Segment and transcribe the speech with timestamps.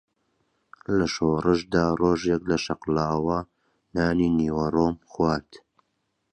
[0.97, 3.37] لە شۆڕشدا ڕۆژێک لە شەقڵاوە
[3.95, 5.49] نانی نیوەڕۆم خوارد